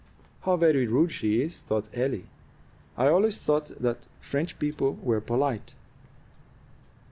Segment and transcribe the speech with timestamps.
[0.45, 2.25] "How very rude she is!" thought Ellie.
[2.97, 5.73] "I always thought that French people were polite."